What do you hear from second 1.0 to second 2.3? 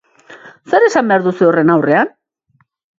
behar duzue horren aurrean?